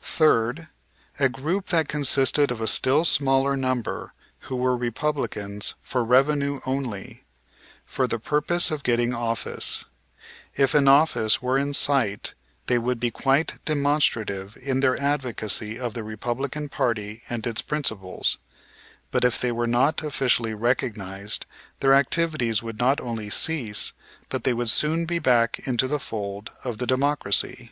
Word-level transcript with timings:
Third, 0.00 0.66
a 1.20 1.28
group 1.28 1.66
that 1.68 1.86
consisted 1.86 2.50
of 2.50 2.60
a 2.60 2.66
still 2.66 3.04
smaller 3.04 3.56
number 3.56 4.12
who 4.50 4.56
were 4.56 4.76
Republicans 4.76 5.76
for 5.84 6.02
revenue 6.02 6.58
only, 6.66 7.22
for 7.86 8.08
the 8.08 8.18
purpose 8.18 8.72
of 8.72 8.82
getting 8.82 9.14
office. 9.14 9.84
If 10.56 10.74
an 10.74 10.88
office 10.88 11.40
were 11.40 11.56
in 11.56 11.74
sight 11.74 12.34
they 12.66 12.76
would 12.76 12.98
be 12.98 13.12
quite 13.12 13.64
demonstrative 13.64 14.58
in 14.60 14.80
their 14.80 15.00
advocacy 15.00 15.78
of 15.78 15.94
the 15.94 16.02
Republican 16.02 16.68
party 16.68 17.22
and 17.30 17.46
its 17.46 17.62
principles; 17.62 18.38
but 19.12 19.24
if 19.24 19.40
they 19.40 19.52
were 19.52 19.68
not 19.68 20.02
officially 20.02 20.54
recognized, 20.54 21.46
their 21.78 21.94
activities 21.94 22.64
would 22.64 22.80
not 22.80 23.00
only 23.00 23.30
cease, 23.30 23.92
but 24.28 24.42
they 24.42 24.54
would 24.54 24.70
soon 24.70 25.04
be 25.06 25.20
back 25.20 25.60
into 25.68 25.86
the 25.86 26.00
fold 26.00 26.50
of 26.64 26.78
the 26.78 26.86
Democracy. 26.88 27.70